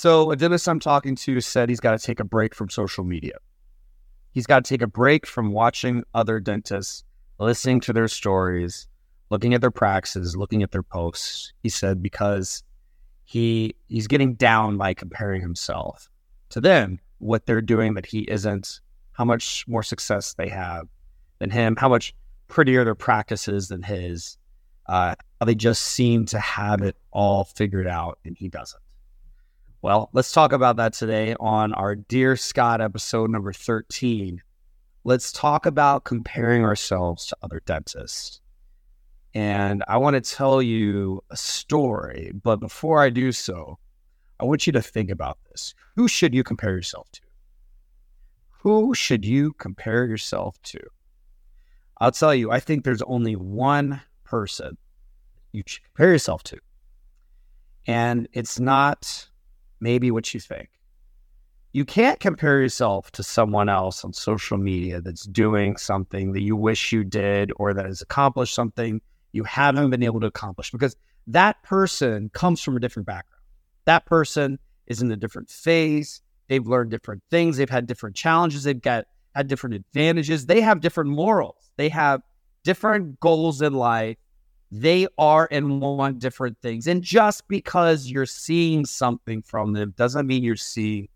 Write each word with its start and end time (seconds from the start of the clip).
So 0.00 0.30
a 0.30 0.36
dentist 0.36 0.66
I'm 0.66 0.80
talking 0.80 1.14
to 1.14 1.42
said 1.42 1.68
he's 1.68 1.78
got 1.78 1.90
to 1.90 1.98
take 1.98 2.20
a 2.20 2.24
break 2.24 2.54
from 2.54 2.70
social 2.70 3.04
media. 3.04 3.34
He's 4.32 4.46
got 4.46 4.64
to 4.64 4.66
take 4.66 4.80
a 4.80 4.86
break 4.86 5.26
from 5.26 5.52
watching 5.52 6.04
other 6.14 6.40
dentists, 6.40 7.04
listening 7.38 7.80
to 7.80 7.92
their 7.92 8.08
stories, 8.08 8.88
looking 9.28 9.52
at 9.52 9.60
their 9.60 9.70
practices, 9.70 10.34
looking 10.34 10.62
at 10.62 10.70
their 10.70 10.82
posts. 10.82 11.52
He 11.62 11.68
said 11.68 12.02
because 12.02 12.62
he 13.24 13.76
he's 13.88 14.06
getting 14.06 14.36
down 14.36 14.78
by 14.78 14.94
comparing 14.94 15.42
himself 15.42 16.08
to 16.48 16.62
them, 16.62 16.98
what 17.18 17.44
they're 17.44 17.60
doing 17.60 17.92
that 17.92 18.06
he 18.06 18.20
isn't, 18.20 18.80
how 19.12 19.26
much 19.26 19.68
more 19.68 19.82
success 19.82 20.32
they 20.32 20.48
have 20.48 20.88
than 21.40 21.50
him, 21.50 21.76
how 21.76 21.90
much 21.90 22.14
prettier 22.48 22.84
their 22.84 22.94
practices 22.94 23.68
than 23.68 23.82
his. 23.82 24.38
Uh, 24.86 25.14
they 25.44 25.54
just 25.54 25.82
seem 25.82 26.24
to 26.24 26.38
have 26.38 26.80
it 26.80 26.96
all 27.10 27.44
figured 27.44 27.86
out 27.86 28.18
and 28.24 28.34
he 28.38 28.48
doesn't. 28.48 28.80
Well, 29.82 30.10
let's 30.12 30.30
talk 30.30 30.52
about 30.52 30.76
that 30.76 30.92
today 30.92 31.34
on 31.40 31.72
our 31.72 31.94
Dear 31.94 32.36
Scott 32.36 32.82
episode 32.82 33.30
number 33.30 33.50
13. 33.50 34.42
Let's 35.04 35.32
talk 35.32 35.64
about 35.64 36.04
comparing 36.04 36.64
ourselves 36.64 37.24
to 37.28 37.36
other 37.42 37.62
dentists. 37.64 38.42
And 39.32 39.82
I 39.88 39.96
want 39.96 40.16
to 40.16 40.20
tell 40.20 40.60
you 40.60 41.24
a 41.30 41.36
story, 41.38 42.30
but 42.44 42.56
before 42.56 43.00
I 43.00 43.08
do 43.08 43.32
so, 43.32 43.78
I 44.38 44.44
want 44.44 44.66
you 44.66 44.72
to 44.74 44.82
think 44.82 45.08
about 45.08 45.38
this. 45.48 45.74
Who 45.96 46.08
should 46.08 46.34
you 46.34 46.44
compare 46.44 46.74
yourself 46.74 47.10
to? 47.12 47.22
Who 48.58 48.94
should 48.94 49.24
you 49.24 49.54
compare 49.54 50.04
yourself 50.04 50.60
to? 50.64 50.80
I'll 51.96 52.12
tell 52.12 52.34
you, 52.34 52.50
I 52.50 52.60
think 52.60 52.84
there's 52.84 53.00
only 53.00 53.34
one 53.34 54.02
person 54.24 54.76
you 55.52 55.62
should 55.64 55.84
compare 55.84 56.12
yourself 56.12 56.42
to. 56.42 56.58
And 57.86 58.28
it's 58.34 58.60
not 58.60 59.29
maybe 59.80 60.10
what 60.10 60.32
you 60.34 60.40
think. 60.40 60.68
You 61.72 61.84
can't 61.84 62.18
compare 62.18 62.60
yourself 62.60 63.12
to 63.12 63.22
someone 63.22 63.68
else 63.68 64.04
on 64.04 64.12
social 64.12 64.58
media 64.58 65.00
that's 65.00 65.24
doing 65.24 65.76
something 65.76 66.32
that 66.32 66.42
you 66.42 66.56
wish 66.56 66.92
you 66.92 67.04
did 67.04 67.52
or 67.56 67.72
that 67.74 67.86
has 67.86 68.02
accomplished 68.02 68.54
something 68.54 69.00
you 69.32 69.44
haven't 69.44 69.90
been 69.90 70.02
able 70.02 70.20
to 70.20 70.26
accomplish 70.26 70.72
because 70.72 70.96
that 71.28 71.62
person 71.62 72.28
comes 72.32 72.60
from 72.60 72.76
a 72.76 72.80
different 72.80 73.06
background. 73.06 73.42
That 73.84 74.04
person 74.04 74.58
is 74.86 75.00
in 75.00 75.10
a 75.12 75.16
different 75.16 75.48
phase. 75.48 76.22
They've 76.48 76.66
learned 76.66 76.90
different 76.90 77.22
things. 77.30 77.56
They've 77.56 77.70
had 77.70 77.86
different 77.86 78.16
challenges. 78.16 78.64
They've 78.64 78.80
got 78.80 79.04
had 79.36 79.46
different 79.46 79.76
advantages. 79.76 80.46
They 80.46 80.60
have 80.60 80.80
different 80.80 81.10
morals. 81.10 81.70
They 81.76 81.88
have 81.90 82.22
different 82.64 83.20
goals 83.20 83.62
in 83.62 83.74
life 83.74 84.16
they 84.70 85.08
are 85.18 85.48
and 85.50 85.80
want 85.80 86.20
different 86.20 86.58
things. 86.62 86.86
And 86.86 87.02
just 87.02 87.46
because 87.48 88.06
you're 88.06 88.26
seeing 88.26 88.84
something 88.84 89.42
from 89.42 89.72
them 89.72 89.94
doesn't 89.96 90.26
mean 90.26 90.44
you're 90.44 90.56
seeing 90.56 91.08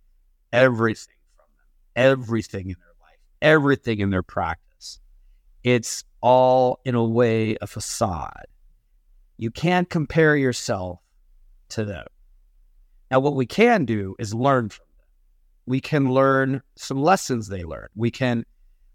everything 0.52 1.14
from 1.36 1.46
them, 1.56 1.66
everything 2.10 2.70
in 2.70 2.76
their 2.78 2.94
life, 3.00 3.18
everything 3.42 4.00
in 4.00 4.10
their 4.10 4.22
practice. 4.22 4.98
It's 5.62 6.04
all, 6.20 6.80
in 6.84 6.94
a 6.94 7.04
way, 7.04 7.56
a 7.60 7.66
facade. 7.66 8.46
You 9.36 9.50
can't 9.50 9.88
compare 9.88 10.36
yourself 10.36 11.00
to 11.70 11.84
them. 11.84 12.06
Now, 13.10 13.20
what 13.20 13.34
we 13.36 13.46
can 13.46 13.84
do 13.84 14.16
is 14.18 14.34
learn 14.34 14.68
from 14.68 14.86
them. 14.98 15.06
We 15.66 15.80
can 15.80 16.12
learn 16.12 16.62
some 16.76 17.00
lessons 17.00 17.48
they 17.48 17.64
learned. 17.64 17.90
We 17.94 18.10
can 18.10 18.44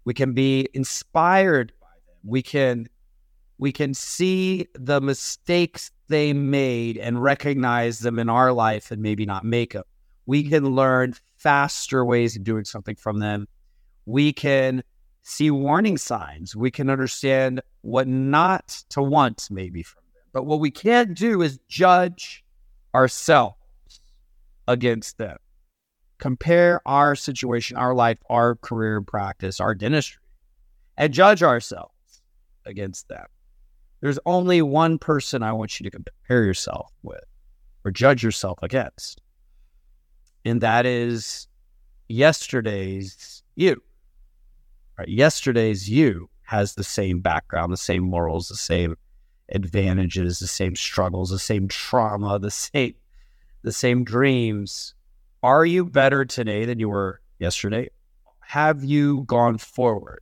we 0.04 0.14
can 0.14 0.32
be 0.32 0.68
inspired 0.72 1.72
by 1.80 1.86
them. 2.06 2.16
We 2.24 2.42
can 2.42 2.88
we 3.60 3.72
can 3.72 3.92
see 3.92 4.66
the 4.74 5.02
mistakes 5.02 5.90
they 6.08 6.32
made 6.32 6.96
and 6.96 7.22
recognize 7.22 7.98
them 7.98 8.18
in 8.18 8.30
our 8.30 8.52
life 8.52 8.90
and 8.90 9.02
maybe 9.02 9.26
not 9.26 9.44
make 9.44 9.74
them. 9.74 9.84
We 10.24 10.48
can 10.48 10.64
learn 10.74 11.14
faster 11.36 12.02
ways 12.02 12.36
of 12.36 12.42
doing 12.42 12.64
something 12.64 12.96
from 12.96 13.18
them. 13.18 13.46
We 14.06 14.32
can 14.32 14.82
see 15.24 15.50
warning 15.50 15.98
signs. 15.98 16.56
We 16.56 16.70
can 16.70 16.88
understand 16.88 17.60
what 17.82 18.08
not 18.08 18.82
to 18.88 19.02
want 19.02 19.48
maybe 19.50 19.82
from 19.82 20.04
them. 20.14 20.22
But 20.32 20.46
what 20.46 20.60
we 20.60 20.70
can't 20.70 21.14
do 21.14 21.42
is 21.42 21.60
judge 21.68 22.42
ourselves 22.94 23.56
against 24.68 25.18
them. 25.18 25.36
Compare 26.16 26.80
our 26.86 27.14
situation, 27.14 27.76
our 27.76 27.94
life, 27.94 28.18
our 28.30 28.54
career 28.54 29.02
practice, 29.02 29.60
our 29.60 29.74
dentistry, 29.74 30.22
and 30.96 31.12
judge 31.12 31.42
ourselves 31.42 31.92
against 32.64 33.06
them. 33.08 33.26
There's 34.00 34.18
only 34.24 34.62
one 34.62 34.98
person 34.98 35.42
I 35.42 35.52
want 35.52 35.78
you 35.78 35.84
to 35.84 35.90
compare 35.90 36.44
yourself 36.44 36.90
with 37.02 37.24
or 37.84 37.90
judge 37.90 38.22
yourself 38.22 38.58
against. 38.62 39.20
And 40.44 40.60
that 40.62 40.86
is 40.86 41.48
yesterday's 42.08 43.42
you. 43.56 43.82
Right? 44.98 45.08
Yesterday's 45.08 45.88
you 45.88 46.30
has 46.42 46.74
the 46.74 46.84
same 46.84 47.20
background, 47.20 47.72
the 47.72 47.76
same 47.76 48.02
morals, 48.02 48.48
the 48.48 48.56
same 48.56 48.96
advantages, 49.50 50.38
the 50.38 50.46
same 50.46 50.76
struggles, 50.76 51.30
the 51.30 51.38
same 51.38 51.68
trauma, 51.68 52.38
the 52.38 52.50
same 52.50 52.94
the 53.62 53.72
same 53.72 54.04
dreams. 54.04 54.94
Are 55.42 55.66
you 55.66 55.84
better 55.84 56.24
today 56.24 56.64
than 56.64 56.78
you 56.78 56.88
were 56.88 57.20
yesterday? 57.38 57.90
Have 58.40 58.82
you 58.82 59.24
gone 59.24 59.58
forward 59.58 60.20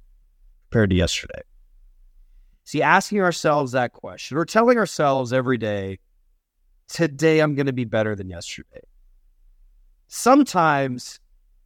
compared 0.70 0.90
to 0.90 0.96
yesterday? 0.96 1.42
See, 2.68 2.82
asking 2.82 3.22
ourselves 3.22 3.72
that 3.72 3.94
question 3.94 4.36
or 4.36 4.44
telling 4.44 4.76
ourselves 4.76 5.32
every 5.32 5.56
day, 5.56 6.00
today 6.86 7.40
I'm 7.40 7.54
going 7.54 7.64
to 7.64 7.72
be 7.72 7.86
better 7.86 8.14
than 8.14 8.28
yesterday, 8.28 8.82
sometimes 10.08 11.18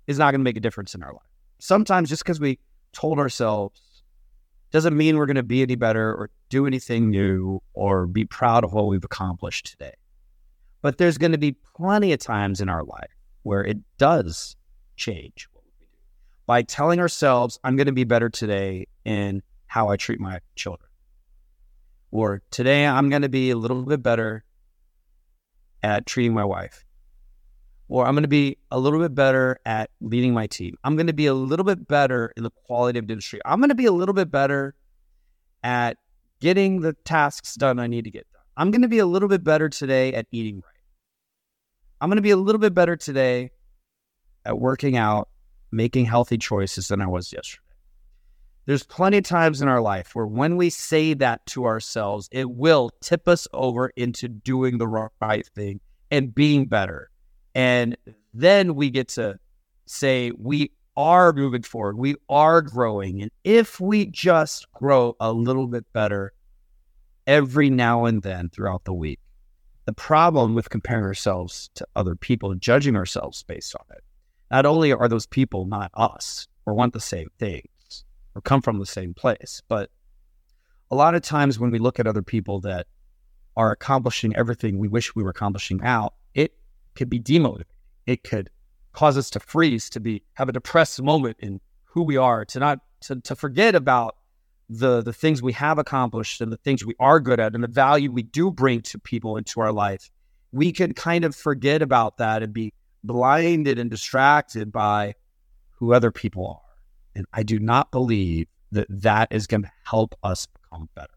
is 0.07 0.17
not 0.17 0.31
going 0.31 0.39
to 0.39 0.45
make 0.45 0.57
a 0.57 0.61
difference 0.61 0.95
in 0.95 1.03
our 1.03 1.13
life. 1.13 1.27
Sometimes 1.59 2.09
just 2.09 2.23
because 2.23 2.39
we 2.39 2.61
told 2.93 3.19
ourselves 3.19 3.81
doesn't 4.71 4.97
mean 4.97 5.17
we're 5.17 5.27
going 5.27 5.35
to 5.35 5.43
be 5.43 5.63
any 5.63 5.75
better 5.75 6.15
or 6.15 6.31
do 6.51 6.69
anything 6.69 7.11
new 7.11 7.61
or 7.75 8.07
be 8.07 8.25
proud 8.25 8.63
of 8.63 8.73
what 8.73 8.87
we've 8.87 9.03
accomplished 9.03 9.67
today. 9.67 9.95
But 10.83 10.99
there's 10.99 11.19
going 11.19 11.33
to 11.33 11.37
be 11.37 11.57
plenty 11.75 12.13
of 12.13 12.21
times 12.21 12.61
in 12.61 12.69
our 12.69 12.85
life 12.85 13.11
where 13.43 13.65
it 13.65 13.79
does 13.99 14.55
change 14.95 15.49
by 16.47 16.63
telling 16.63 17.01
ourselves, 17.01 17.59
I'm 17.65 17.75
going 17.75 17.87
to 17.89 17.93
be 17.93 18.05
better 18.05 18.29
today 18.29 18.87
in 19.05 19.43
how 19.67 19.89
I 19.89 19.97
treat 19.97 20.21
my 20.21 20.39
children. 20.55 20.92
Or 22.13 22.43
today 22.51 22.87
I'm 22.87 23.09
going 23.09 23.23
to 23.23 23.31
be 23.31 23.51
a 23.51 23.57
little 23.57 23.83
bit 23.83 24.03
better 24.03 24.45
at 25.83 26.07
treating 26.07 26.35
my 26.35 26.45
wife. 26.45 26.85
Or 27.89 28.07
I'm 28.07 28.15
going 28.15 28.23
to 28.23 28.29
be 28.29 28.59
a 28.71 28.79
little 28.79 29.01
bit 29.01 29.15
better 29.15 29.59
at 29.67 29.91
leading 30.01 30.35
my 30.35 30.47
team. 30.47 30.77
I'm 30.85 30.95
going 30.95 31.07
to 31.09 31.15
be 31.15 31.27
a 31.27 31.35
little 31.35 31.65
bit 31.65 31.89
better 31.89 32.33
in 32.37 32.43
the 32.43 32.51
quality 32.51 32.99
of 32.99 33.07
the 33.07 33.13
industry. 33.13 33.41
I'm 33.45 33.61
going 33.61 33.71
to 33.71 33.75
be 33.75 33.87
a 33.87 33.93
little 33.93 34.15
bit 34.15 34.31
better 34.31 34.75
at 35.63 35.97
getting 36.41 36.81
the 36.81 36.93
tasks 37.05 37.55
done 37.55 37.79
I 37.79 37.87
need 37.87 38.05
to 38.05 38.11
get 38.11 38.27
done. 38.33 38.43
I'm 38.57 38.71
going 38.71 38.83
to 38.83 38.89
be 38.89 38.99
a 38.99 39.07
little 39.07 39.29
bit 39.29 39.43
better 39.43 39.69
today 39.69 40.13
at 40.13 40.27
eating 40.31 40.57
right. 40.57 40.65
I'm 42.01 42.11
going 42.11 42.17
to 42.17 42.23
be 42.23 42.31
a 42.31 42.37
little 42.37 42.61
bit 42.61 42.75
better 42.75 42.97
today 42.97 43.51
at 44.45 44.59
working 44.59 44.97
out, 44.97 45.29
making 45.71 46.05
healthy 46.05 46.37
choices 46.37 46.89
than 46.89 47.01
I 47.01 47.07
was 47.07 47.33
yesterday. 47.33 47.62
There's 48.65 48.85
plenty 48.85 49.19
of 49.19 49.25
times 49.25 49.61
in 49.61 49.69
our 49.69 49.81
life 49.81 50.15
where 50.15 50.27
when 50.27 50.57
we 50.57 50.71
say 50.71 51.15
that 51.15 51.45
to 51.47 51.65
ourselves, 51.65 52.29
it 52.31 52.49
will 52.49 52.91
tip 53.01 53.27
us 53.27 53.49
over 53.53 53.91
into 53.97 54.29
doing 54.29 54.79
the 54.79 54.87
right 54.87 55.47
thing 55.55 55.81
and 56.13 56.33
being 56.35 56.67
better. 56.67 57.11
And 57.55 57.97
then 58.33 58.77
we 58.77 58.91
get 58.91 59.09
to 59.09 59.39
say, 59.87 60.31
we 60.39 60.71
are 60.97 61.33
moving 61.33 61.63
forward, 61.63 61.99
we 61.99 62.15
are 62.29 62.63
growing. 62.63 63.23
And 63.23 63.31
if 63.43 63.81
we 63.81 64.07
just 64.07 64.71
grow 64.73 65.17
a 65.19 65.33
little 65.33 65.67
bit 65.67 65.91
better 65.93 66.33
every 67.27 67.69
now 67.69 68.05
and 68.05 68.23
then 68.23 68.49
throughout 68.49 68.85
the 68.85 68.93
week, 68.93 69.19
the 69.87 69.93
problem 69.93 70.55
with 70.55 70.71
comparing 70.71 71.05
ourselves 71.05 71.69
to 71.75 71.87
other 71.97 72.15
people 72.15 72.53
and 72.53 72.61
judging 72.61 72.95
ourselves 72.95 73.43
based 73.43 73.75
on 73.75 73.85
it, 73.97 74.05
not 74.53 74.67
only 74.67 74.93
are 74.93 75.09
those 75.09 75.27
people 75.27 75.65
not 75.65 75.91
us 75.95 76.47
or 76.65 76.75
want 76.75 76.93
the 76.93 77.01
same 77.01 77.29
thing, 77.39 77.63
or 78.35 78.43
come 78.43 78.63
from 78.63 78.79
the 78.79 78.87
same 78.87 79.15
place. 79.15 79.63
But 79.69 79.91
a 80.91 80.95
lot 80.97 81.15
of 81.15 81.23
times 81.23 81.59
when 81.59 81.71
we 81.71 81.79
look 81.79 81.99
at 81.99 82.07
other 82.07 82.23
people 82.23 82.61
that 82.61 82.87
are 83.57 83.71
accomplishing 83.71 84.35
everything 84.37 84.79
we 84.79 84.89
wish 84.89 85.15
we 85.15 85.23
were 85.23 85.31
accomplishing 85.31 85.83
out, 85.83 86.15
it 86.35 86.55
could 86.95 87.11
be 87.11 87.21
demotivating. 87.21 87.65
It 88.07 88.25
could 88.25 88.51
cause 88.93 89.17
us 89.17 89.31
to 89.31 89.41
freeze, 89.41 89.89
to 89.91 90.01
be 90.01 90.23
have 90.35 90.49
a 90.49 90.53
depressed 90.53 91.01
moment 91.03 91.37
in 91.41 91.61
who 91.85 92.03
we 92.03 92.17
are, 92.17 92.45
to 92.47 92.59
not 92.59 92.81
to, 93.03 93.21
to 93.21 93.35
forget 93.35 93.75
about 93.75 94.17
the 94.69 95.03
the 95.03 95.13
things 95.13 95.43
we 95.43 95.53
have 95.53 95.79
accomplished 95.79 96.41
and 96.41 96.51
the 96.51 96.57
things 96.57 96.85
we 96.85 96.95
are 96.99 97.21
good 97.21 97.41
at 97.41 97.55
and 97.55 97.63
the 97.63 97.69
value 97.69 98.11
we 98.11 98.23
do 98.23 98.51
bring 98.51 98.81
to 98.83 98.99
people 98.99 99.37
into 99.37 99.61
our 99.61 99.73
life. 99.73 100.11
We 100.53 100.73
can 100.73 100.95
kind 100.95 101.25
of 101.25 101.35
forget 101.35 101.83
about 101.83 102.19
that 102.19 102.43
and 102.43 102.53
be 102.53 102.73
blinded 103.05 103.79
and 103.79 103.91
distracted 103.91 104.71
by 104.73 105.15
who 105.71 105.93
other 105.93 106.11
people 106.11 106.47
are. 106.47 106.72
And 107.15 107.27
I 107.33 107.43
do 107.43 107.59
not 107.59 107.91
believe 107.91 108.47
that 108.71 108.87
that 108.89 109.29
is 109.31 109.47
going 109.47 109.63
to 109.63 109.73
help 109.85 110.15
us 110.23 110.47
become 110.47 110.89
better. 110.95 111.13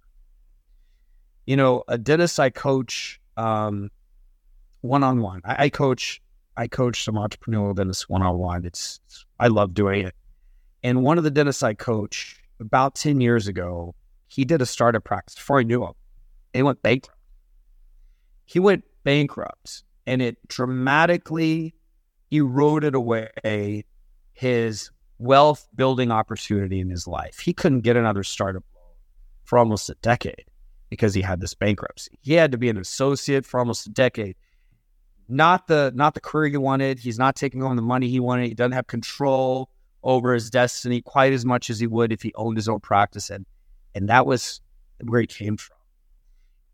You 1.45 1.55
know, 1.55 1.83
a 1.87 1.97
dentist 1.97 2.39
I 2.39 2.49
coach 2.49 3.19
one 3.35 3.89
on 4.83 5.21
one, 5.21 5.41
I 5.45 5.69
coach 5.69 6.21
I 6.57 6.67
coach 6.67 7.03
some 7.03 7.15
entrepreneurial 7.15 7.75
dentists 7.75 8.07
one 8.07 8.21
on 8.21 8.37
one. 8.37 8.65
It's 8.65 8.99
I 9.39 9.47
love 9.47 9.73
doing 9.73 10.07
it. 10.07 10.15
And 10.83 11.03
one 11.03 11.17
of 11.17 11.23
the 11.23 11.31
dentists 11.31 11.63
I 11.63 11.73
coach 11.73 12.41
about 12.59 12.95
10 12.95 13.19
years 13.19 13.47
ago, 13.47 13.93
he 14.27 14.45
did 14.45 14.61
a 14.61 14.65
startup 14.65 15.03
practice 15.03 15.35
before 15.35 15.59
I 15.59 15.63
knew 15.63 15.83
him. 15.83 15.93
He 16.53 16.61
went 16.61 16.81
bankrupt. 16.81 17.19
He 18.45 18.59
went 18.59 18.83
bankrupt 19.03 19.83
and 20.05 20.21
it 20.21 20.37
dramatically 20.47 21.73
eroded 22.31 22.95
away 22.95 23.85
his 24.33 24.91
wealth 25.17 25.67
building 25.75 26.11
opportunity 26.11 26.79
in 26.79 26.89
his 26.89 27.07
life. 27.07 27.39
He 27.39 27.53
couldn't 27.53 27.81
get 27.81 27.95
another 27.95 28.23
startup 28.23 28.63
for 29.43 29.57
almost 29.57 29.89
a 29.89 29.95
decade 30.01 30.45
because 30.89 31.13
he 31.13 31.21
had 31.21 31.39
this 31.39 31.53
bankruptcy. 31.53 32.17
He 32.21 32.33
had 32.33 32.51
to 32.51 32.57
be 32.57 32.69
an 32.69 32.77
associate 32.77 33.45
for 33.45 33.59
almost 33.59 33.87
a 33.87 33.89
decade. 33.89 34.35
Not 35.27 35.67
the 35.67 35.91
not 35.95 36.13
the 36.13 36.19
career 36.19 36.49
he 36.49 36.57
wanted. 36.57 36.99
He's 36.99 37.17
not 37.17 37.35
taking 37.35 37.63
on 37.63 37.75
the 37.75 37.81
money 37.81 38.07
he 38.09 38.19
wanted. 38.19 38.47
He 38.47 38.53
doesn't 38.53 38.73
have 38.73 38.87
control 38.87 39.69
over 40.03 40.33
his 40.33 40.51
destiny 40.51 41.01
quite 41.01 41.33
as 41.33 41.45
much 41.45 41.69
as 41.69 41.79
he 41.79 41.87
would 41.87 42.11
if 42.11 42.21
he 42.21 42.31
owned 42.35 42.57
his 42.57 42.69
own 42.69 42.79
practice. 42.79 43.29
And 43.29 43.45
and 43.95 44.09
that 44.09 44.25
was 44.25 44.61
where 45.03 45.21
he 45.21 45.27
came 45.27 45.57
from. 45.57 45.77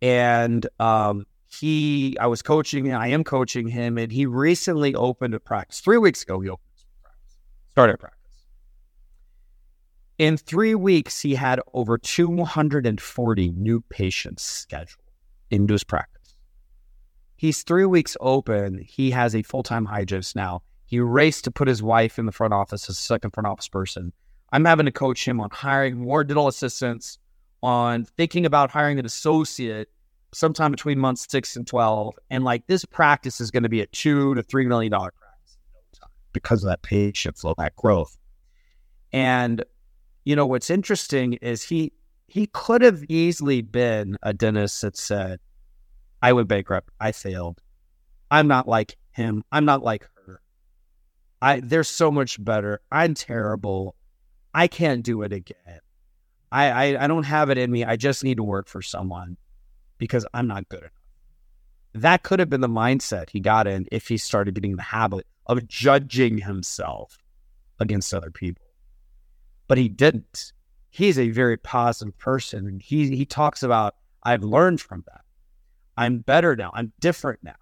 And 0.02 0.68
um, 0.80 1.26
he, 1.48 2.18
I 2.20 2.28
was 2.28 2.42
coaching, 2.42 2.88
and 2.88 2.98
I 2.98 3.08
am 3.08 3.24
coaching 3.24 3.68
him, 3.68 3.98
and 3.98 4.12
he 4.12 4.26
recently 4.26 4.96
opened 4.96 5.34
a 5.34 5.40
practice. 5.40 5.80
Three 5.80 5.98
weeks 5.98 6.24
ago, 6.24 6.40
he 6.40 6.50
opened 6.50 6.66
a 6.76 7.04
practice, 7.04 7.38
started 7.70 8.00
practice. 8.00 8.21
In 10.22 10.38
three 10.38 10.76
weeks, 10.76 11.20
he 11.20 11.34
had 11.34 11.60
over 11.74 11.98
240 11.98 13.52
new 13.54 13.82
patients 13.90 14.44
scheduled 14.44 15.10
into 15.50 15.74
his 15.74 15.84
practice. 15.84 16.36
He's 17.38 17.64
three 17.64 17.88
weeks 17.88 18.16
open. 18.22 18.86
He 18.88 19.10
has 19.10 19.36
a 19.36 19.42
full 19.42 19.64
time 19.64 19.86
hygienist 19.86 20.36
now. 20.36 20.62
He 20.86 21.00
raced 21.00 21.46
to 21.46 21.52
put 21.52 21.68
his 21.68 21.82
wife 21.82 22.20
in 22.20 22.28
the 22.28 22.32
front 22.32 22.54
office 22.54 22.88
as 22.88 23.00
a 23.00 23.02
second 23.02 23.32
front 23.32 23.48
office 23.48 23.68
person. 23.68 24.14
I'm 24.52 24.64
having 24.64 24.86
to 24.86 24.92
coach 24.92 25.28
him 25.28 25.42
on 25.42 25.50
hiring 25.50 25.98
more 25.98 26.24
dental 26.24 26.48
assistants, 26.48 27.18
on 27.64 28.06
thinking 28.06 28.46
about 28.46 28.70
hiring 28.70 29.00
an 29.00 29.08
associate 29.08 29.90
sometime 30.36 30.70
between 30.70 31.00
months 31.00 31.26
six 31.28 31.56
and 31.56 31.66
12. 31.66 32.14
And 32.30 32.44
like 32.44 32.68
this 32.68 32.86
practice 32.86 33.42
is 33.42 33.50
going 33.50 33.64
to 33.64 33.70
be 33.70 33.82
a 33.82 33.88
two 33.88 34.36
to 34.36 34.44
$3 34.44 34.68
million 34.68 34.92
practice 34.92 35.58
in 35.66 35.74
no 35.74 35.80
time. 36.00 36.10
because 36.32 36.64
of 36.64 36.70
that 36.70 36.84
patient 36.84 37.40
flow, 37.40 37.56
that 37.58 37.76
growth. 37.76 38.16
And 39.12 39.66
you 40.24 40.36
know 40.36 40.46
what's 40.46 40.70
interesting 40.70 41.34
is 41.34 41.64
he 41.64 41.94
he 42.28 42.48
could 42.48 42.82
have 42.82 43.04
easily 43.10 43.62
been 43.62 44.18
a 44.24 44.34
dentist 44.34 44.82
that 44.82 44.96
said, 44.98 45.40
"I 46.22 46.34
went 46.34 46.48
bankrupt. 46.48 46.90
I 47.00 47.12
failed. 47.12 47.62
I'm 48.30 48.48
not 48.48 48.68
like 48.68 48.98
him. 49.12 49.44
I'm 49.52 49.66
not 49.66 49.84
like 49.84 50.08
her. 50.26 50.42
I 51.42 51.60
they're 51.60 51.84
so 51.84 52.12
much 52.12 52.44
better. 52.44 52.82
I'm 52.92 53.14
terrible. 53.14 53.96
I 54.54 54.68
can't 54.68 55.04
do 55.04 55.24
it 55.24 55.34
again. 55.34 55.80
I, 56.52 56.70
I 56.70 57.04
I 57.04 57.08
don't 57.08 57.24
have 57.24 57.50
it 57.50 57.58
in 57.58 57.72
me. 57.72 57.84
I 57.84 57.96
just 57.96 58.24
need 58.24 58.38
to 58.38 58.44
work 58.44 58.68
for 58.68 58.82
someone 58.82 59.38
because 59.98 60.26
I'm 60.34 60.48
not 60.48 60.70
good 60.70 60.82
enough." 60.82 60.92
That 61.94 62.24
could 62.24 62.40
have 62.40 62.50
been 62.50 62.62
the 62.62 62.70
mindset 62.70 63.30
he 63.32 63.42
got 63.42 63.68
in 63.68 63.88
if 63.92 64.08
he 64.08 64.18
started 64.18 64.56
getting 64.56 64.78
the 64.78 64.82
habit 64.84 65.26
of 65.48 65.68
judging 65.68 66.38
himself 66.38 67.18
against 67.80 68.14
other 68.14 68.32
people 68.32 68.71
but 69.72 69.78
he 69.78 69.88
didn't. 69.88 70.52
He's 70.90 71.18
a 71.18 71.30
very 71.30 71.56
positive 71.56 72.18
person. 72.18 72.68
And 72.68 72.82
he, 72.82 73.16
he 73.16 73.26
talks 73.26 73.64
about, 73.64 73.96
I've 74.22 74.44
learned 74.44 74.82
from 74.82 75.06
that. 75.08 75.22
I'm 75.96 76.18
better 76.18 76.58
now. 76.58 76.72
I'm 76.74 76.92
different 77.00 77.40
now. 77.42 77.56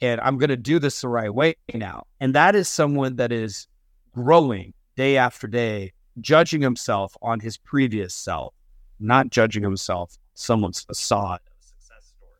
And 0.00 0.22
I'm 0.22 0.38
going 0.38 0.48
to 0.48 0.56
do 0.56 0.78
this 0.78 1.02
the 1.02 1.08
right 1.08 1.34
way 1.34 1.56
now. 1.74 2.06
And 2.18 2.34
that 2.34 2.54
is 2.54 2.66
someone 2.66 3.16
that 3.16 3.30
is 3.30 3.68
growing 4.14 4.72
day 4.96 5.18
after 5.18 5.46
day, 5.46 5.92
judging 6.18 6.62
himself 6.62 7.14
on 7.20 7.40
his 7.40 7.58
previous 7.58 8.14
self, 8.14 8.54
not 8.98 9.28
judging 9.28 9.62
himself 9.62 10.16
someone's 10.32 10.80
facade 10.80 11.40
of 11.44 11.62
success 11.62 12.14
story. 12.16 12.32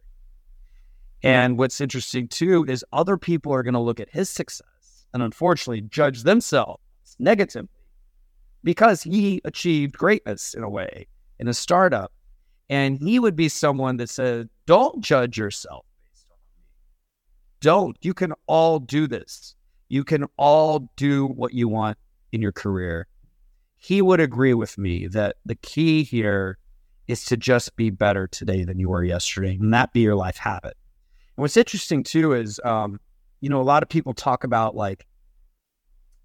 And 1.22 1.58
what's 1.58 1.78
interesting 1.78 2.28
too 2.28 2.64
is 2.66 2.86
other 2.90 3.18
people 3.18 3.52
are 3.52 3.62
going 3.62 3.74
to 3.74 3.80
look 3.80 4.00
at 4.00 4.08
his 4.08 4.30
success 4.30 5.04
and 5.12 5.22
unfortunately 5.22 5.82
judge 5.82 6.22
themselves 6.22 6.80
negatively 7.18 7.68
because 8.64 9.02
he 9.02 9.40
achieved 9.44 9.96
greatness 9.96 10.54
in 10.54 10.64
a 10.64 10.68
way 10.68 11.06
in 11.38 11.48
a 11.48 11.54
startup. 11.54 12.12
And 12.70 12.98
he 12.98 13.18
would 13.18 13.36
be 13.36 13.48
someone 13.48 13.98
that 13.98 14.08
said, 14.08 14.48
Don't 14.66 15.04
judge 15.04 15.36
yourself 15.36 15.84
based 16.02 16.26
on 16.30 16.38
me. 16.38 16.64
Don't. 17.60 17.96
You 18.00 18.14
can 18.14 18.32
all 18.46 18.80
do 18.80 19.06
this. 19.06 19.54
You 19.88 20.02
can 20.02 20.24
all 20.38 20.90
do 20.96 21.26
what 21.26 21.52
you 21.52 21.68
want 21.68 21.98
in 22.32 22.40
your 22.40 22.52
career. 22.52 23.06
He 23.76 24.00
would 24.00 24.18
agree 24.18 24.54
with 24.54 24.78
me 24.78 25.06
that 25.08 25.36
the 25.44 25.54
key 25.56 26.02
here 26.02 26.58
is 27.06 27.26
to 27.26 27.36
just 27.36 27.76
be 27.76 27.90
better 27.90 28.26
today 28.26 28.64
than 28.64 28.78
you 28.78 28.88
were 28.88 29.04
yesterday, 29.04 29.58
and 29.60 29.74
that 29.74 29.92
be 29.92 30.00
your 30.00 30.16
life 30.16 30.38
habit. 30.38 30.74
And 31.36 31.42
what's 31.42 31.58
interesting 31.58 32.02
too 32.02 32.32
is, 32.32 32.58
um, 32.64 32.98
you 33.42 33.50
know, 33.50 33.60
a 33.60 33.62
lot 33.62 33.82
of 33.82 33.90
people 33.90 34.14
talk 34.14 34.42
about 34.42 34.74
like 34.74 35.06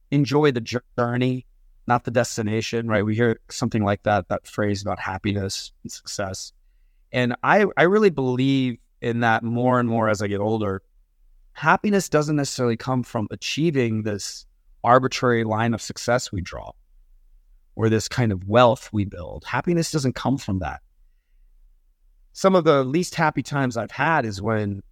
enjoy 0.09 0.51
the 0.51 0.81
journey 0.97 1.45
not 1.89 2.05
the 2.05 2.11
destination, 2.11 2.87
right? 2.87 3.03
We 3.03 3.15
hear 3.15 3.39
something 3.49 3.83
like 3.83 4.03
that, 4.03 4.29
that 4.29 4.47
phrase 4.47 4.81
about 4.81 4.99
happiness 4.99 5.73
and 5.83 5.91
success. 5.91 6.53
And 7.11 7.35
I, 7.43 7.65
I 7.75 7.83
really 7.83 8.11
believe 8.11 8.77
in 9.01 9.21
that 9.21 9.43
more 9.43 9.79
and 9.79 9.89
more 9.89 10.07
as 10.07 10.21
I 10.21 10.27
get 10.27 10.39
older. 10.39 10.83
Happiness 11.53 12.07
doesn't 12.07 12.35
necessarily 12.35 12.77
come 12.77 13.01
from 13.01 13.27
achieving 13.31 14.03
this 14.03 14.45
arbitrary 14.83 15.43
line 15.43 15.73
of 15.73 15.81
success 15.81 16.31
we 16.31 16.41
draw 16.41 16.71
or 17.75 17.89
this 17.89 18.07
kind 18.07 18.31
of 18.31 18.47
wealth 18.47 18.89
we 18.93 19.03
build. 19.03 19.43
Happiness 19.45 19.91
doesn't 19.91 20.13
come 20.13 20.37
from 20.37 20.59
that. 20.59 20.81
Some 22.33 22.55
of 22.55 22.65
the 22.65 22.83
least 22.83 23.15
happy 23.15 23.41
times 23.41 23.77
I've 23.77 23.91
had 23.91 24.25
is 24.25 24.41
when 24.41 24.83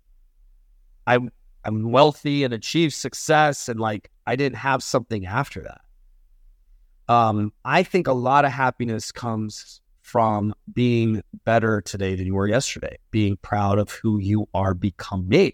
I'm, 1.05 1.29
I'm 1.63 1.91
wealthy 1.91 2.43
and 2.43 2.55
achieve 2.55 2.91
success 2.91 3.69
and 3.69 3.79
like 3.79 4.09
I 4.25 4.35
didn't 4.35 4.57
have 4.57 4.81
something 4.81 5.27
after 5.27 5.61
that. 5.61 5.81
Um, 7.07 7.53
I 7.63 7.83
think 7.83 8.07
a 8.07 8.13
lot 8.13 8.45
of 8.45 8.51
happiness 8.51 9.11
comes 9.11 9.81
from 10.01 10.53
being 10.71 11.21
better 11.45 11.81
today 11.81 12.15
than 12.15 12.25
you 12.25 12.35
were 12.35 12.47
yesterday, 12.47 12.97
being 13.11 13.37
proud 13.41 13.79
of 13.79 13.91
who 13.91 14.19
you 14.19 14.47
are 14.53 14.73
becoming. 14.73 15.53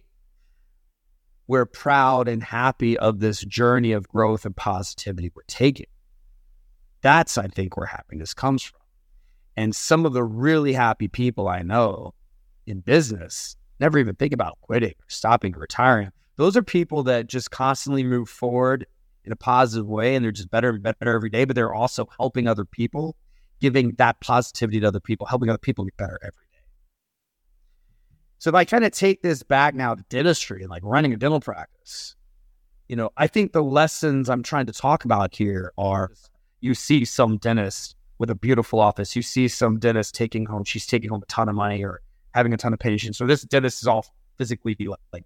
We're 1.48 1.66
proud 1.66 2.28
and 2.28 2.42
happy 2.42 2.98
of 2.98 3.20
this 3.20 3.42
journey 3.42 3.92
of 3.92 4.08
growth 4.08 4.46
and 4.46 4.56
positivity 4.56 5.32
we're 5.36 5.44
taking. 5.48 5.88
That's, 7.02 7.38
I 7.38 7.48
think, 7.48 7.76
where 7.76 7.88
happiness 7.88 8.34
comes 8.34 8.64
from. 8.64 8.80
And 9.58 9.76
some 9.76 10.06
of 10.06 10.14
the 10.14 10.24
really 10.24 10.74
happy 10.74 11.08
people 11.08 11.48
I 11.48 11.62
know 11.62 12.14
in 12.66 12.80
business 12.80 13.56
never 13.80 14.00
even 14.00 14.16
think 14.16 14.34
about 14.34 14.58
quitting 14.62 14.92
or 14.92 15.10
stopping 15.10 15.56
or 15.56 15.60
retiring. 15.60 16.12
Those 16.38 16.58
are 16.58 16.64
people 16.64 17.04
that 17.04 17.28
just 17.28 17.52
constantly 17.52 18.04
move 18.04 18.30
forward 18.30 18.88
in 19.26 19.32
a 19.32 19.36
positive 19.36 19.88
way 19.88 20.16
and 20.16 20.24
they're 20.24 20.32
just 20.32 20.52
better 20.52 20.70
and 20.70 20.84
better 20.84 21.16
every 21.16 21.30
day, 21.30 21.46
but 21.46 21.56
they're 21.56 21.74
also 21.74 22.08
helping 22.18 22.48
other 22.48 22.66
people, 22.66 23.16
giving 23.62 23.92
that 23.98 24.20
positivity 24.20 24.80
to 24.80 24.88
other 24.88 25.00
people, 25.00 25.26
helping 25.26 25.50
other 25.50 25.58
people 25.58 25.86
get 25.86 25.98
better 25.98 26.20
every 26.22 26.46
day. 26.52 26.60
So 28.40 28.50
if 28.50 28.56
I 28.56 28.66
kind 28.66 28.84
of 28.84 28.92
take 28.92 29.22
this 29.22 29.42
back 29.44 29.74
now 29.74 29.96
to 29.96 30.04
dentistry 30.10 30.62
and 30.62 30.70
like 30.70 30.84
running 30.84 31.14
a 31.14 31.18
dental 31.18 31.40
practice, 31.40 32.16
you 32.90 32.96
know, 32.96 33.12
I 33.16 33.28
think 33.28 33.54
the 33.54 33.64
lessons 33.64 34.30
I'm 34.30 34.44
trying 34.44 34.66
to 34.66 34.74
talk 34.74 35.06
about 35.06 35.34
here 35.34 35.72
are 35.78 36.12
you 36.60 36.74
see 36.74 37.06
some 37.06 37.38
dentist 37.38 37.96
with 38.20 38.30
a 38.30 38.36
beautiful 38.36 38.80
office, 38.80 39.16
you 39.16 39.22
see 39.22 39.48
some 39.48 39.80
dentist 39.80 40.14
taking 40.16 40.46
home, 40.46 40.64
she's 40.66 40.86
taking 40.86 41.10
home 41.10 41.22
a 41.24 41.26
ton 41.28 41.50
of 41.50 41.56
money 41.56 41.84
or 41.84 42.02
having 42.34 42.54
a 42.54 42.58
ton 42.58 42.74
of 42.74 42.80
patients. 42.80 43.18
So 43.18 43.26
this 43.26 43.44
dentist 43.44 43.82
is 43.82 43.88
all 43.88 44.06
physically 44.38 44.76
like, 44.80 45.00
like 45.12 45.24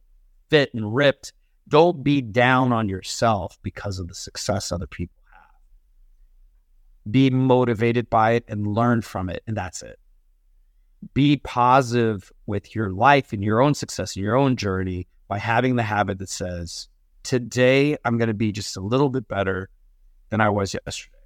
fit 0.50 0.74
and 0.74 0.96
ripped 0.96 1.34
don't 1.68 2.04
be 2.04 2.22
down 2.22 2.72
on 2.72 2.90
yourself 2.90 3.58
because 3.62 4.00
of 4.00 4.08
the 4.08 4.16
success 4.16 4.72
other 4.72 4.88
people 4.88 5.22
have. 5.34 7.12
Be 7.12 7.30
motivated 7.30 8.10
by 8.10 8.32
it 8.32 8.46
and 8.48 8.68
learn 8.68 9.02
from 9.02 9.30
it, 9.30 9.44
and 9.48 9.56
that's 9.56 9.82
it. 9.82 10.00
Be 11.14 11.38
positive 11.38 12.32
with 12.46 12.74
your 12.76 12.92
life 12.92 13.34
and 13.34 13.44
your 13.44 13.62
own 13.62 13.74
success 13.74 14.16
and 14.16 14.24
your 14.24 14.36
own 14.36 14.56
journey 14.56 15.08
by 15.28 15.38
having 15.38 15.76
the 15.76 15.84
habit 15.84 16.20
that 16.20 16.30
says, 16.30 16.88
Today, 17.24 17.98
I'm 18.06 18.18
going 18.18 18.30
to 18.30 18.34
be 18.34 18.54
just 18.54 18.78
a 18.78 18.82
little 18.82 19.10
bit 19.10 19.28
better 19.28 19.70
than 20.30 20.40
I 20.40 20.50
was 20.50 20.74
yesterday. 20.74 21.18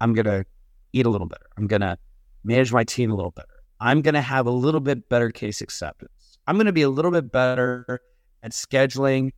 I'm 0.00 0.14
going 0.14 0.24
to 0.24 0.46
eat 0.94 1.04
a 1.04 1.10
little 1.10 1.26
better. 1.26 1.46
I'm 1.58 1.66
going 1.66 1.82
to 1.82 1.98
manage 2.42 2.72
my 2.72 2.84
team 2.84 3.10
a 3.10 3.14
little 3.14 3.30
better. 3.30 3.48
I'm 3.80 4.00
going 4.00 4.14
to 4.14 4.22
have 4.22 4.46
a 4.46 4.50
little 4.50 4.80
bit 4.80 5.08
better 5.10 5.30
case 5.30 5.60
acceptance. 5.60 6.38
I'm 6.46 6.56
going 6.56 6.66
to 6.66 6.72
be 6.72 6.82
a 6.82 6.88
little 6.88 7.10
bit 7.10 7.30
better 7.30 8.00
at 8.44 8.52
scheduling 8.52 9.30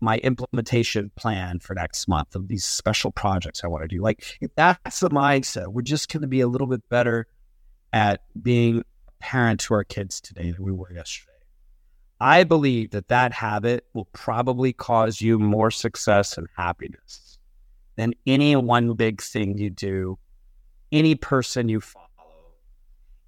my 0.00 0.18
implementation 0.18 1.10
plan 1.16 1.58
for 1.58 1.74
next 1.74 2.06
month 2.06 2.34
of 2.34 2.48
these 2.48 2.64
special 2.64 3.10
projects 3.10 3.64
I 3.64 3.68
want 3.68 3.82
to 3.82 3.88
do. 3.88 4.02
Like 4.02 4.38
that's 4.56 5.00
the 5.00 5.10
mindset. 5.10 5.68
We're 5.68 5.82
just 5.82 6.10
going 6.10 6.22
to 6.22 6.28
be 6.28 6.40
a 6.40 6.46
little 6.48 6.66
bit 6.66 6.86
better 6.88 7.26
at 7.92 8.22
being 8.40 8.80
a 8.80 9.12
parent 9.18 9.60
to 9.60 9.74
our 9.74 9.84
kids 9.84 10.20
today 10.20 10.52
than 10.52 10.62
we 10.62 10.72
were 10.72 10.92
yesterday. 10.92 11.26
I 12.20 12.44
believe 12.44 12.90
that 12.90 13.08
that 13.08 13.32
habit 13.32 13.86
will 13.94 14.08
probably 14.12 14.72
cause 14.72 15.20
you 15.20 15.38
more 15.38 15.70
success 15.70 16.36
and 16.36 16.46
happiness 16.56 17.38
than 17.96 18.14
any 18.26 18.56
one 18.56 18.92
big 18.94 19.22
thing 19.22 19.56
you 19.56 19.70
do, 19.70 20.18
any 20.92 21.14
person 21.14 21.68
you 21.68 21.80
follow, 21.80 22.06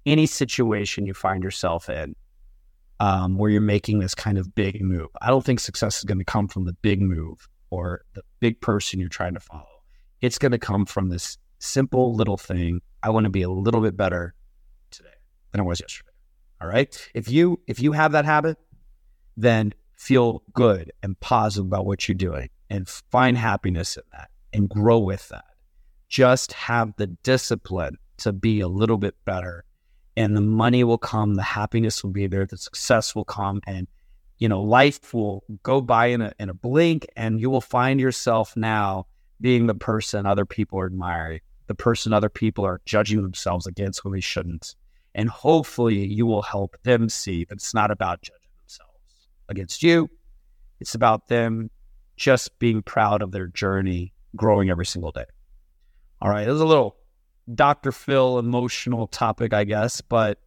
any 0.05 0.27
situation 0.27 1.05
you 1.05 1.13
find 1.13 1.43
yourself 1.43 1.89
in 1.89 2.15
um, 3.03 3.37
where 3.37 3.49
you're 3.49 3.59
making 3.59 3.99
this 3.99 4.15
kind 4.15 4.37
of 4.37 4.55
big 4.55 4.81
move. 4.81 5.09
I 5.21 5.27
don't 5.27 5.43
think 5.43 5.59
success 5.59 5.97
is 5.97 6.05
going 6.05 6.19
to 6.19 6.23
come 6.23 6.47
from 6.47 6.63
the 6.63 6.71
big 6.71 7.01
move 7.01 7.49
or 7.69 8.05
the 8.13 8.21
big 8.39 8.61
person 8.61 8.97
you're 8.97 9.09
trying 9.09 9.33
to 9.33 9.41
follow. 9.41 9.67
It's 10.21 10.37
going 10.37 10.53
to 10.53 10.57
come 10.57 10.85
from 10.85 11.09
this 11.09 11.37
simple 11.59 12.15
little 12.15 12.37
thing. 12.37 12.79
I 13.03 13.09
want 13.09 13.25
to 13.25 13.29
be 13.29 13.41
a 13.41 13.49
little 13.49 13.81
bit 13.81 13.97
better 13.97 14.33
today 14.89 15.09
than 15.51 15.59
I 15.59 15.65
was 15.65 15.81
yesterday. 15.81 16.11
All 16.61 16.69
right. 16.69 17.09
If 17.13 17.29
you 17.29 17.59
if 17.67 17.81
you 17.81 17.91
have 17.91 18.13
that 18.13 18.23
habit, 18.23 18.57
then 19.35 19.73
feel 19.97 20.41
good 20.53 20.93
and 21.03 21.19
positive 21.19 21.65
about 21.65 21.85
what 21.85 22.07
you're 22.07 22.15
doing 22.15 22.51
and 22.69 22.87
find 22.87 23.37
happiness 23.37 23.97
in 23.97 24.03
that 24.13 24.29
and 24.53 24.69
grow 24.69 24.99
with 24.99 25.27
that. 25.27 25.43
Just 26.07 26.53
have 26.53 26.93
the 26.95 27.07
discipline 27.07 27.97
to 28.19 28.31
be 28.31 28.61
a 28.61 28.69
little 28.69 28.97
bit 28.97 29.15
better 29.25 29.65
and 30.15 30.35
the 30.35 30.41
money 30.41 30.83
will 30.83 30.97
come, 30.97 31.35
the 31.35 31.43
happiness 31.43 32.03
will 32.03 32.11
be 32.11 32.27
there, 32.27 32.45
the 32.45 32.57
success 32.57 33.15
will 33.15 33.25
come, 33.25 33.61
and 33.65 33.87
you 34.37 34.49
know, 34.49 34.61
life 34.61 35.13
will 35.13 35.43
go 35.63 35.79
by 35.79 36.07
in 36.07 36.21
a 36.21 36.33
in 36.39 36.49
a 36.49 36.53
blink, 36.53 37.05
and 37.15 37.39
you 37.39 37.49
will 37.49 37.61
find 37.61 37.99
yourself 37.99 38.55
now 38.55 39.05
being 39.39 39.67
the 39.67 39.75
person 39.75 40.25
other 40.25 40.45
people 40.45 40.79
are 40.79 40.85
admiring, 40.85 41.41
the 41.67 41.75
person 41.75 42.13
other 42.13 42.29
people 42.29 42.65
are 42.65 42.81
judging 42.85 43.21
themselves 43.21 43.67
against 43.67 44.03
when 44.03 44.13
they 44.13 44.19
shouldn't. 44.19 44.75
And 45.15 45.29
hopefully 45.29 46.05
you 46.05 46.25
will 46.25 46.41
help 46.41 46.75
them 46.83 47.09
see 47.09 47.45
that 47.45 47.55
it's 47.55 47.73
not 47.73 47.91
about 47.91 48.21
judging 48.21 48.49
themselves 48.61 49.27
against 49.49 49.83
you. 49.83 50.09
It's 50.79 50.95
about 50.95 51.27
them 51.27 51.69
just 52.17 52.57
being 52.59 52.81
proud 52.81 53.21
of 53.21 53.31
their 53.31 53.47
journey, 53.47 54.13
growing 54.35 54.69
every 54.69 54.85
single 54.85 55.11
day. 55.11 55.25
All 56.21 56.29
right. 56.29 56.47
It 56.47 56.51
was 56.51 56.61
a 56.61 56.65
little 56.65 56.95
Dr. 57.53 57.91
Phil 57.91 58.39
emotional 58.39 59.07
topic, 59.07 59.53
I 59.53 59.63
guess, 59.63 60.01
but 60.01 60.39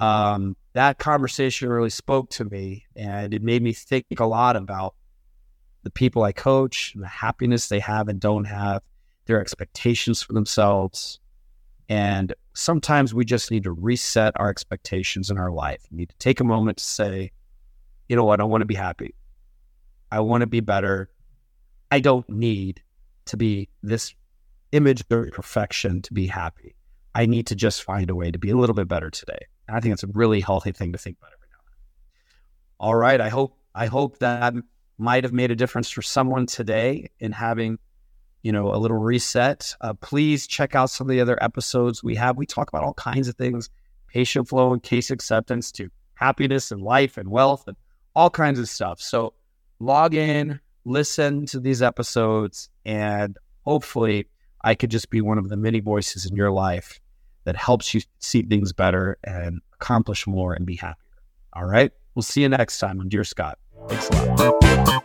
um, 0.00 0.56
that 0.72 0.98
conversation 0.98 1.68
really 1.68 1.90
spoke 1.90 2.30
to 2.30 2.44
me 2.44 2.84
and 2.96 3.32
it 3.32 3.42
made 3.42 3.62
me 3.62 3.72
think 3.72 4.06
a 4.18 4.26
lot 4.26 4.56
about 4.56 4.94
the 5.84 5.90
people 5.90 6.22
I 6.22 6.32
coach, 6.32 6.92
and 6.94 7.04
the 7.04 7.08
happiness 7.08 7.68
they 7.68 7.78
have 7.78 8.08
and 8.08 8.18
don't 8.18 8.46
have, 8.46 8.82
their 9.26 9.40
expectations 9.40 10.22
for 10.22 10.32
themselves. 10.32 11.20
And 11.88 12.34
sometimes 12.54 13.14
we 13.14 13.24
just 13.24 13.50
need 13.50 13.64
to 13.64 13.72
reset 13.72 14.32
our 14.36 14.48
expectations 14.48 15.30
in 15.30 15.38
our 15.38 15.50
life. 15.50 15.86
We 15.90 15.98
need 15.98 16.08
to 16.08 16.16
take 16.16 16.40
a 16.40 16.44
moment 16.44 16.78
to 16.78 16.84
say, 16.84 17.32
you 18.08 18.16
know 18.16 18.24
what, 18.24 18.40
I 18.40 18.44
want 18.44 18.62
to 18.62 18.66
be 18.66 18.74
happy. 18.74 19.14
I 20.10 20.20
want 20.20 20.40
to 20.40 20.46
be 20.46 20.60
better. 20.60 21.10
I 21.90 22.00
don't 22.00 22.28
need 22.28 22.82
to 23.26 23.36
be 23.36 23.68
this 23.82 24.14
image 24.74 25.04
of 25.10 25.30
perfection 25.32 26.02
to 26.02 26.12
be 26.12 26.26
happy. 26.26 26.74
I 27.14 27.26
need 27.26 27.46
to 27.48 27.54
just 27.54 27.82
find 27.82 28.10
a 28.10 28.14
way 28.14 28.30
to 28.30 28.38
be 28.38 28.50
a 28.50 28.56
little 28.56 28.74
bit 28.74 28.88
better 28.88 29.10
today. 29.10 29.46
And 29.68 29.76
I 29.76 29.80
think 29.80 29.92
it's 29.92 30.02
a 30.02 30.08
really 30.08 30.40
healthy 30.40 30.72
thing 30.72 30.92
to 30.92 30.98
think 30.98 31.16
about 31.18 31.30
every 31.32 31.48
now 31.50 31.58
and 31.60 31.68
then. 31.68 32.34
All 32.80 32.94
right. 32.94 33.20
I 33.20 33.28
hope 33.28 33.56
I 33.74 33.86
hope 33.86 34.18
that 34.18 34.54
might 34.98 35.24
have 35.24 35.32
made 35.32 35.50
a 35.50 35.56
difference 35.56 35.90
for 35.90 36.02
someone 36.02 36.46
today 36.46 37.10
in 37.18 37.32
having, 37.32 37.78
you 38.42 38.52
know, 38.52 38.74
a 38.74 38.78
little 38.78 38.98
reset. 38.98 39.74
Uh, 39.80 39.94
please 39.94 40.46
check 40.46 40.74
out 40.74 40.90
some 40.90 41.08
of 41.08 41.10
the 41.10 41.20
other 41.20 41.42
episodes 41.42 42.02
we 42.02 42.14
have. 42.16 42.36
We 42.36 42.46
talk 42.46 42.68
about 42.68 42.84
all 42.84 42.94
kinds 42.94 43.28
of 43.28 43.36
things, 43.36 43.70
patient 44.08 44.48
flow 44.48 44.72
and 44.72 44.82
case 44.82 45.10
acceptance 45.10 45.72
to 45.72 45.88
happiness 46.14 46.70
and 46.70 46.82
life 46.82 47.16
and 47.16 47.28
wealth 47.28 47.66
and 47.66 47.76
all 48.14 48.30
kinds 48.30 48.58
of 48.58 48.68
stuff. 48.68 49.00
So 49.00 49.34
log 49.80 50.14
in, 50.14 50.60
listen 50.84 51.46
to 51.46 51.60
these 51.60 51.82
episodes, 51.82 52.68
and 52.84 53.36
hopefully 53.64 54.28
I 54.64 54.74
could 54.74 54.90
just 54.90 55.10
be 55.10 55.20
one 55.20 55.36
of 55.36 55.50
the 55.50 55.56
many 55.56 55.80
voices 55.80 56.24
in 56.24 56.34
your 56.34 56.50
life 56.50 56.98
that 57.44 57.54
helps 57.54 57.92
you 57.92 58.00
see 58.18 58.42
things 58.42 58.72
better 58.72 59.18
and 59.22 59.60
accomplish 59.74 60.26
more 60.26 60.54
and 60.54 60.64
be 60.64 60.76
happier. 60.76 60.96
All 61.52 61.66
right. 61.66 61.92
We'll 62.14 62.22
see 62.22 62.40
you 62.42 62.48
next 62.48 62.78
time 62.78 62.98
on 63.00 63.10
Dear 63.10 63.24
Scott. 63.24 63.58
Thanks 63.88 64.08
a 64.08 64.34
lot. 64.34 65.04